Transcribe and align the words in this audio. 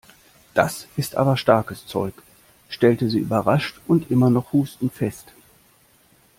Das 0.55 0.87
ist 0.97 1.13
aber 1.15 1.37
starkes 1.37 1.85
Zeug!, 1.85 2.15
stellte 2.69 3.07
sie 3.07 3.19
überrascht 3.19 3.79
und 3.87 4.09
immer 4.09 4.31
noch 4.31 4.51
hustend 4.51 4.91
fest. 4.93 5.27